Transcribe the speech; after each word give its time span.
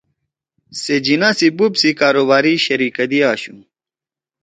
سے 0.81 0.95
جناح 1.05 1.33
سی 1.39 1.47
بوپ 1.57 1.73
سی 1.81 1.89
کاروباری 1.99 2.53
شیریکَدی 2.65 3.19
آشُو 3.31 3.57